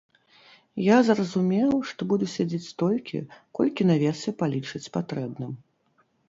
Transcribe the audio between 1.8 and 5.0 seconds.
што буду сядзець столькі, колькі наверсе палічаць